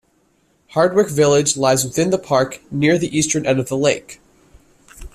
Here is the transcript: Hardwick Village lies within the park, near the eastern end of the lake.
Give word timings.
Hardwick 0.69 1.09
Village 1.09 1.55
lies 1.55 1.83
within 1.83 2.09
the 2.09 2.17
park, 2.17 2.59
near 2.71 2.97
the 2.97 3.15
eastern 3.15 3.45
end 3.45 3.59
of 3.59 3.69
the 3.69 3.77
lake. 3.77 4.19